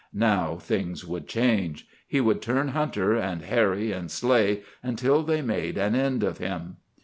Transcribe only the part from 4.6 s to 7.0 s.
until they made an end of him.